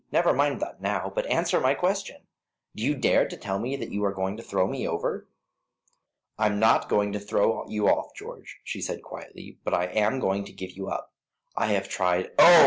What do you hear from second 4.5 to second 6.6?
me over?" "I am